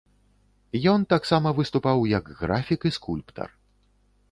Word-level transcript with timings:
Ён 0.93 1.03
таксама 1.15 1.51
выступаў, 1.59 2.03
як 2.17 2.33
графік 2.41 2.79
і 2.91 2.95
скульптар. 2.99 3.49